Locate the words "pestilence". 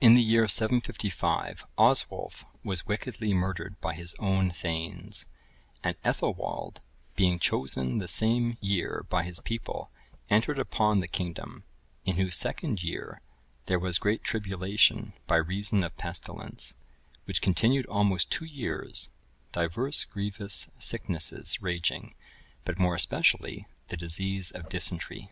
15.96-16.74